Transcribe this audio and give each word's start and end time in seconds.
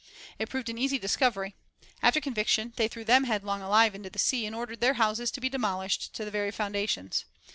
It 0.39 0.49
proved 0.49 0.67
an 0.67 0.79
easy 0.79 0.97
discovery. 0.97 1.53
After 2.01 2.19
conviction 2.19 2.73
they 2.75 2.87
threw 2.87 3.03
them 3.05 3.25
headlong 3.25 3.61
alive 3.61 3.93
into 3.93 4.09
the 4.09 4.17
sea, 4.17 4.47
and 4.47 4.55
ordered 4.55 4.81
their 4.81 4.95
houses 4.95 5.29
to 5.29 5.39
be 5.41 5.47
demolished 5.47 6.11
to 6.15 6.25
the 6.25 6.31
very 6.31 6.49
foundations. 6.49 7.25